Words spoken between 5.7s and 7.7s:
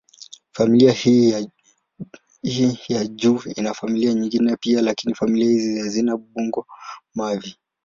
hazina bungo-mavi.